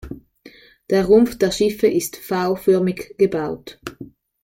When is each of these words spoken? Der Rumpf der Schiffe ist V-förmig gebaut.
Der 0.89 1.05
Rumpf 1.05 1.37
der 1.37 1.51
Schiffe 1.51 1.85
ist 1.85 2.15
V-förmig 2.17 3.13
gebaut. 3.19 3.79